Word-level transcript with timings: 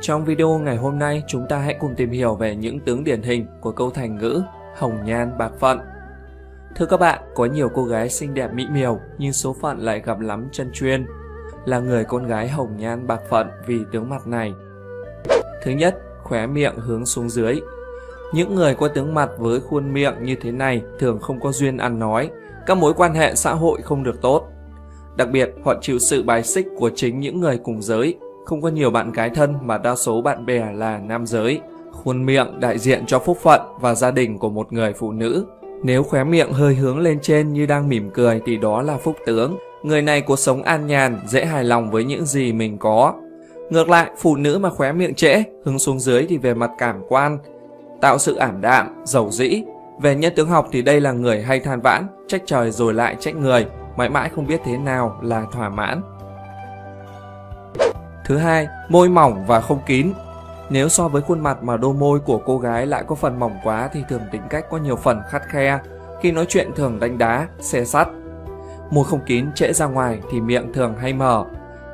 Trong 0.00 0.24
video 0.24 0.58
ngày 0.58 0.76
hôm 0.76 0.98
nay, 0.98 1.22
chúng 1.26 1.46
ta 1.48 1.58
hãy 1.58 1.76
cùng 1.80 1.94
tìm 1.94 2.10
hiểu 2.10 2.34
về 2.34 2.56
những 2.56 2.80
tướng 2.80 3.04
điển 3.04 3.22
hình 3.22 3.46
của 3.60 3.72
câu 3.72 3.90
thành 3.90 4.16
ngữ 4.16 4.42
hồng 4.76 4.98
nhan 5.04 5.38
bạc 5.38 5.52
phận. 5.60 5.78
Thưa 6.76 6.86
các 6.86 7.00
bạn, 7.00 7.22
có 7.34 7.44
nhiều 7.44 7.68
cô 7.74 7.84
gái 7.84 8.10
xinh 8.10 8.34
đẹp 8.34 8.48
mỹ 8.54 8.66
miều 8.70 9.00
nhưng 9.18 9.32
số 9.32 9.56
phận 9.60 9.78
lại 9.78 10.02
gặp 10.04 10.20
lắm 10.20 10.48
chân 10.52 10.70
chuyên. 10.72 11.06
Là 11.64 11.78
người 11.78 12.04
con 12.04 12.26
gái 12.26 12.48
hồng 12.48 12.76
nhan 12.76 13.06
bạc 13.06 13.20
phận 13.30 13.46
vì 13.66 13.78
tướng 13.92 14.08
mặt 14.08 14.26
này. 14.26 14.52
Thứ 15.62 15.70
nhất, 15.70 15.98
khóe 16.22 16.46
miệng 16.46 16.74
hướng 16.76 17.06
xuống 17.06 17.30
dưới. 17.30 17.60
Những 18.34 18.54
người 18.54 18.74
có 18.74 18.88
tướng 18.88 19.14
mặt 19.14 19.30
với 19.38 19.60
khuôn 19.60 19.92
miệng 19.92 20.14
như 20.22 20.36
thế 20.40 20.52
này 20.52 20.82
thường 20.98 21.18
không 21.20 21.40
có 21.40 21.52
duyên 21.52 21.76
ăn 21.76 21.98
nói, 21.98 22.30
các 22.66 22.76
mối 22.76 22.94
quan 22.94 23.14
hệ 23.14 23.34
xã 23.34 23.54
hội 23.54 23.82
không 23.82 24.02
được 24.02 24.20
tốt. 24.20 24.48
Đặc 25.16 25.28
biệt, 25.30 25.50
họ 25.64 25.74
chịu 25.80 25.98
sự 25.98 26.22
bài 26.22 26.42
xích 26.42 26.66
của 26.78 26.90
chính 26.94 27.20
những 27.20 27.40
người 27.40 27.58
cùng 27.64 27.82
giới 27.82 28.18
không 28.46 28.62
có 28.62 28.68
nhiều 28.68 28.90
bạn 28.90 29.12
gái 29.12 29.30
thân 29.30 29.54
mà 29.62 29.78
đa 29.78 29.96
số 29.96 30.22
bạn 30.22 30.46
bè 30.46 30.72
là 30.72 30.98
nam 30.98 31.26
giới. 31.26 31.60
Khuôn 31.92 32.26
miệng 32.26 32.60
đại 32.60 32.78
diện 32.78 33.06
cho 33.06 33.18
phúc 33.18 33.38
phận 33.42 33.60
và 33.80 33.94
gia 33.94 34.10
đình 34.10 34.38
của 34.38 34.50
một 34.50 34.72
người 34.72 34.92
phụ 34.92 35.12
nữ. 35.12 35.46
Nếu 35.82 36.02
khóe 36.02 36.24
miệng 36.24 36.52
hơi 36.52 36.74
hướng 36.74 36.98
lên 36.98 37.18
trên 37.22 37.52
như 37.52 37.66
đang 37.66 37.88
mỉm 37.88 38.10
cười 38.14 38.40
thì 38.46 38.56
đó 38.56 38.82
là 38.82 38.96
phúc 38.96 39.16
tướng. 39.26 39.58
Người 39.82 40.02
này 40.02 40.20
cuộc 40.20 40.38
sống 40.38 40.62
an 40.62 40.86
nhàn, 40.86 41.20
dễ 41.26 41.44
hài 41.44 41.64
lòng 41.64 41.90
với 41.90 42.04
những 42.04 42.26
gì 42.26 42.52
mình 42.52 42.78
có. 42.78 43.14
Ngược 43.70 43.88
lại, 43.88 44.10
phụ 44.18 44.36
nữ 44.36 44.58
mà 44.58 44.70
khóe 44.70 44.92
miệng 44.92 45.14
trễ, 45.14 45.42
hướng 45.64 45.78
xuống 45.78 46.00
dưới 46.00 46.26
thì 46.28 46.38
về 46.38 46.54
mặt 46.54 46.70
cảm 46.78 46.96
quan, 47.08 47.38
tạo 48.00 48.18
sự 48.18 48.36
ảm 48.36 48.60
đạm, 48.60 48.86
giàu 49.04 49.30
dĩ. 49.30 49.62
Về 50.00 50.14
nhân 50.14 50.32
tướng 50.36 50.48
học 50.48 50.68
thì 50.72 50.82
đây 50.82 51.00
là 51.00 51.12
người 51.12 51.42
hay 51.42 51.60
than 51.60 51.80
vãn, 51.80 52.06
trách 52.28 52.42
trời 52.46 52.70
rồi 52.70 52.94
lại 52.94 53.16
trách 53.20 53.36
người, 53.36 53.66
mãi 53.96 54.10
mãi 54.10 54.28
không 54.28 54.46
biết 54.46 54.60
thế 54.64 54.78
nào 54.78 55.20
là 55.22 55.44
thỏa 55.52 55.68
mãn. 55.68 56.02
Thứ 58.26 58.36
hai, 58.36 58.68
môi 58.88 59.08
mỏng 59.08 59.46
và 59.46 59.60
không 59.60 59.80
kín. 59.86 60.12
Nếu 60.70 60.88
so 60.88 61.08
với 61.08 61.22
khuôn 61.22 61.40
mặt 61.40 61.62
mà 61.62 61.76
đôi 61.76 61.94
môi 61.94 62.20
của 62.20 62.38
cô 62.38 62.58
gái 62.58 62.86
lại 62.86 63.04
có 63.06 63.14
phần 63.14 63.38
mỏng 63.38 63.58
quá 63.64 63.88
thì 63.92 64.02
thường 64.08 64.22
tính 64.32 64.42
cách 64.50 64.64
có 64.70 64.78
nhiều 64.78 64.96
phần 64.96 65.20
khắt 65.30 65.42
khe, 65.48 65.78
khi 66.22 66.32
nói 66.32 66.46
chuyện 66.48 66.70
thường 66.76 67.00
đánh 67.00 67.18
đá, 67.18 67.46
xe 67.60 67.84
sắt. 67.84 68.08
Môi 68.90 69.04
không 69.04 69.20
kín 69.26 69.46
trễ 69.54 69.72
ra 69.72 69.86
ngoài 69.86 70.20
thì 70.30 70.40
miệng 70.40 70.72
thường 70.72 70.94
hay 71.00 71.12
mở. 71.12 71.44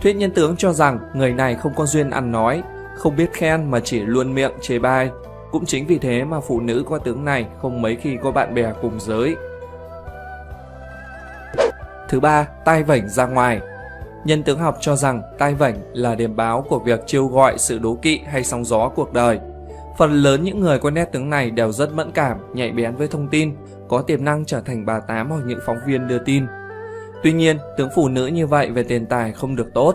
Thuyết 0.00 0.16
nhân 0.16 0.30
tướng 0.30 0.56
cho 0.56 0.72
rằng 0.72 0.98
người 1.14 1.32
này 1.32 1.54
không 1.54 1.74
có 1.74 1.86
duyên 1.86 2.10
ăn 2.10 2.32
nói, 2.32 2.62
không 2.96 3.16
biết 3.16 3.32
khen 3.32 3.70
mà 3.70 3.80
chỉ 3.80 4.00
luôn 4.00 4.34
miệng 4.34 4.52
chê 4.60 4.78
bai. 4.78 5.10
Cũng 5.52 5.66
chính 5.66 5.86
vì 5.86 5.98
thế 5.98 6.24
mà 6.24 6.40
phụ 6.40 6.60
nữ 6.60 6.84
có 6.90 6.98
tướng 6.98 7.24
này 7.24 7.46
không 7.62 7.82
mấy 7.82 7.96
khi 7.96 8.16
có 8.22 8.30
bạn 8.30 8.54
bè 8.54 8.72
cùng 8.82 9.00
giới. 9.00 9.36
Thứ 12.08 12.20
ba, 12.20 12.46
tai 12.64 12.82
vảnh 12.82 13.08
ra 13.08 13.26
ngoài. 13.26 13.60
Nhân 14.28 14.42
tướng 14.42 14.58
học 14.58 14.76
cho 14.80 14.96
rằng 14.96 15.22
tai 15.38 15.54
vảnh 15.54 15.78
là 15.92 16.14
điểm 16.14 16.36
báo 16.36 16.64
của 16.68 16.78
việc 16.78 17.06
chiêu 17.06 17.26
gọi 17.26 17.58
sự 17.58 17.78
đố 17.78 17.98
kỵ 18.02 18.20
hay 18.26 18.44
sóng 18.44 18.64
gió 18.64 18.88
cuộc 18.88 19.12
đời. 19.12 19.38
Phần 19.98 20.12
lớn 20.12 20.44
những 20.44 20.60
người 20.60 20.78
có 20.78 20.90
nét 20.90 21.04
tướng 21.12 21.30
này 21.30 21.50
đều 21.50 21.72
rất 21.72 21.92
mẫn 21.92 22.10
cảm, 22.12 22.38
nhạy 22.54 22.70
bén 22.70 22.96
với 22.96 23.08
thông 23.08 23.28
tin, 23.28 23.56
có 23.88 24.02
tiềm 24.02 24.24
năng 24.24 24.44
trở 24.44 24.60
thành 24.60 24.86
bà 24.86 25.00
tám 25.00 25.30
hoặc 25.30 25.40
những 25.46 25.58
phóng 25.66 25.76
viên 25.86 26.08
đưa 26.08 26.18
tin. 26.18 26.46
Tuy 27.22 27.32
nhiên, 27.32 27.58
tướng 27.76 27.88
phụ 27.94 28.08
nữ 28.08 28.26
như 28.26 28.46
vậy 28.46 28.70
về 28.70 28.82
tiền 28.82 29.06
tài 29.06 29.32
không 29.32 29.56
được 29.56 29.74
tốt. 29.74 29.94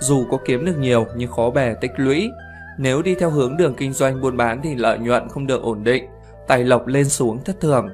Dù 0.00 0.26
có 0.30 0.38
kiếm 0.44 0.64
được 0.64 0.78
nhiều 0.78 1.06
nhưng 1.16 1.30
khó 1.30 1.50
bè 1.50 1.74
tích 1.74 1.92
lũy. 1.96 2.30
Nếu 2.78 3.02
đi 3.02 3.14
theo 3.14 3.30
hướng 3.30 3.56
đường 3.56 3.74
kinh 3.74 3.92
doanh 3.92 4.20
buôn 4.20 4.36
bán 4.36 4.60
thì 4.62 4.74
lợi 4.74 4.98
nhuận 4.98 5.28
không 5.28 5.46
được 5.46 5.62
ổn 5.62 5.84
định, 5.84 6.04
tài 6.46 6.64
lộc 6.64 6.86
lên 6.86 7.08
xuống 7.08 7.44
thất 7.44 7.60
thường. 7.60 7.88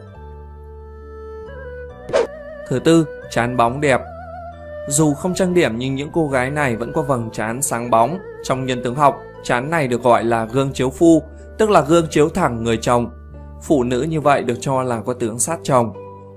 Thứ 2.69 2.79
tư, 2.79 3.07
chán 3.31 3.57
bóng 3.57 3.81
đẹp 3.81 4.01
dù 4.89 5.15
không 5.15 5.35
trang 5.35 5.55
điểm 5.55 5.79
nhưng 5.79 5.95
những 5.95 6.11
cô 6.13 6.29
gái 6.29 6.51
này 6.51 6.77
vẫn 6.77 6.93
có 6.93 7.03
vầng 7.03 7.31
trán 7.33 7.63
sáng 7.63 7.91
bóng. 7.91 8.19
Trong 8.43 8.67
nhân 8.67 8.83
tướng 8.85 8.95
học, 8.95 9.19
trán 9.43 9.71
này 9.71 9.89
được 9.89 10.03
gọi 10.03 10.25
là 10.25 10.45
gương 10.45 10.73
chiếu 10.73 10.91
phu, 10.91 11.23
tức 11.59 11.71
là 11.71 11.81
gương 11.81 12.07
chiếu 12.11 12.29
thẳng 12.29 12.65
người 12.65 12.77
chồng. 12.77 13.11
Phụ 13.63 13.83
nữ 13.83 14.03
như 14.03 14.21
vậy 14.21 14.43
được 14.43 14.59
cho 14.61 14.83
là 14.83 15.01
có 15.01 15.13
tướng 15.13 15.39
sát 15.39 15.59
chồng. 15.63 15.93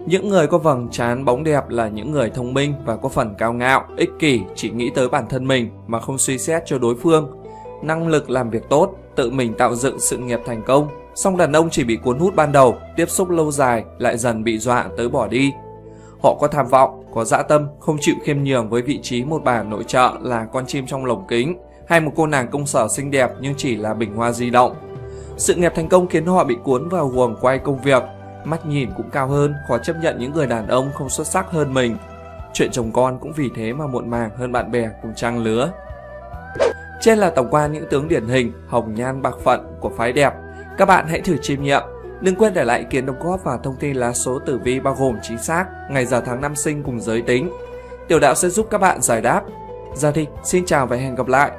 Những 0.05 0.29
người 0.29 0.47
có 0.47 0.57
vầng 0.57 0.89
trán 0.91 1.25
bóng 1.25 1.43
đẹp 1.43 1.69
là 1.69 1.87
những 1.87 2.11
người 2.11 2.29
thông 2.29 2.53
minh 2.53 2.73
và 2.85 2.95
có 2.95 3.09
phần 3.09 3.35
cao 3.37 3.53
ngạo, 3.53 3.85
ích 3.97 4.09
kỷ, 4.19 4.41
chỉ 4.55 4.69
nghĩ 4.69 4.91
tới 4.95 5.09
bản 5.09 5.25
thân 5.29 5.47
mình 5.47 5.69
mà 5.87 5.99
không 5.99 6.17
suy 6.17 6.37
xét 6.37 6.63
cho 6.65 6.77
đối 6.77 6.95
phương. 6.95 7.43
Năng 7.83 8.07
lực 8.07 8.29
làm 8.29 8.49
việc 8.49 8.69
tốt, 8.69 8.95
tự 9.15 9.31
mình 9.31 9.53
tạo 9.53 9.75
dựng 9.75 9.99
sự 9.99 10.17
nghiệp 10.17 10.39
thành 10.45 10.63
công. 10.65 10.87
Song 11.15 11.37
đàn 11.37 11.51
ông 11.51 11.69
chỉ 11.69 11.83
bị 11.83 11.95
cuốn 11.95 12.19
hút 12.19 12.35
ban 12.35 12.51
đầu, 12.51 12.75
tiếp 12.95 13.09
xúc 13.09 13.29
lâu 13.29 13.51
dài 13.51 13.83
lại 13.97 14.17
dần 14.17 14.43
bị 14.43 14.57
dọa 14.57 14.89
tới 14.97 15.09
bỏ 15.09 15.27
đi. 15.27 15.51
Họ 16.23 16.37
có 16.39 16.47
tham 16.47 16.67
vọng, 16.67 17.02
có 17.13 17.23
dã 17.23 17.41
tâm, 17.41 17.67
không 17.79 17.97
chịu 18.01 18.15
khiêm 18.23 18.43
nhường 18.43 18.69
với 18.69 18.81
vị 18.81 18.99
trí 19.03 19.23
một 19.23 19.41
bà 19.43 19.63
nội 19.63 19.83
trợ 19.83 20.11
là 20.21 20.45
con 20.53 20.65
chim 20.65 20.85
trong 20.87 21.05
lồng 21.05 21.27
kính, 21.27 21.57
hay 21.87 21.99
một 21.99 22.11
cô 22.15 22.27
nàng 22.27 22.47
công 22.51 22.65
sở 22.65 22.87
xinh 22.87 23.11
đẹp 23.11 23.31
nhưng 23.41 23.53
chỉ 23.57 23.75
là 23.75 23.93
bình 23.93 24.15
hoa 24.15 24.31
di 24.31 24.49
động. 24.49 24.75
Sự 25.37 25.55
nghiệp 25.55 25.71
thành 25.75 25.89
công 25.89 26.07
khiến 26.07 26.25
họ 26.25 26.43
bị 26.43 26.55
cuốn 26.63 26.89
vào 26.89 27.07
guồng 27.07 27.35
quay 27.41 27.59
công 27.59 27.79
việc, 27.79 28.03
mắt 28.43 28.65
nhìn 28.65 28.89
cũng 28.97 29.09
cao 29.09 29.27
hơn, 29.27 29.53
khó 29.67 29.77
chấp 29.77 29.95
nhận 30.01 30.17
những 30.19 30.33
người 30.33 30.47
đàn 30.47 30.67
ông 30.67 30.91
không 30.93 31.09
xuất 31.09 31.27
sắc 31.27 31.51
hơn 31.51 31.73
mình. 31.73 31.97
Chuyện 32.53 32.71
chồng 32.71 32.91
con 32.91 33.19
cũng 33.19 33.31
vì 33.35 33.49
thế 33.55 33.73
mà 33.73 33.87
muộn 33.87 34.09
màng 34.09 34.29
hơn 34.37 34.51
bạn 34.51 34.71
bè 34.71 34.89
cùng 35.01 35.11
trang 35.15 35.43
lứa. 35.43 35.71
Trên 37.01 37.17
là 37.17 37.29
tổng 37.29 37.47
quan 37.51 37.71
những 37.71 37.85
tướng 37.89 38.07
điển 38.07 38.27
hình, 38.27 38.51
hồng 38.67 38.93
nhan 38.93 39.21
bạc 39.21 39.35
phận 39.43 39.77
của 39.79 39.89
phái 39.97 40.13
đẹp. 40.13 40.33
Các 40.77 40.85
bạn 40.85 41.05
hãy 41.07 41.21
thử 41.21 41.37
chiêm 41.41 41.63
nghiệm 41.63 41.81
Đừng 42.23 42.35
quên 42.35 42.53
để 42.53 42.65
lại 42.65 42.79
ý 42.79 42.85
kiến 42.89 43.05
đóng 43.05 43.19
góp 43.19 43.43
và 43.43 43.57
thông 43.63 43.75
tin 43.75 43.95
lá 43.95 44.13
số 44.13 44.39
tử 44.39 44.59
vi 44.63 44.79
bao 44.79 44.95
gồm 44.99 45.17
chính 45.21 45.37
xác, 45.37 45.65
ngày 45.89 46.05
giờ 46.05 46.21
tháng 46.25 46.41
năm 46.41 46.55
sinh 46.55 46.83
cùng 46.83 46.99
giới 47.01 47.21
tính. 47.21 47.51
Tiểu 48.07 48.19
đạo 48.19 48.35
sẽ 48.35 48.49
giúp 48.49 48.67
các 48.69 48.77
bạn 48.77 49.01
giải 49.01 49.21
đáp. 49.21 49.41
Dạ 49.95 49.95
giờ 49.95 50.11
thì 50.11 50.27
xin 50.43 50.65
chào 50.65 50.87
và 50.87 50.95
hẹn 50.95 51.15
gặp 51.15 51.27
lại. 51.27 51.51